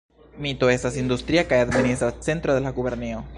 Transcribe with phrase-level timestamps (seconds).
[0.45, 3.23] Mito estas industria kaj administra centro de la gubernio.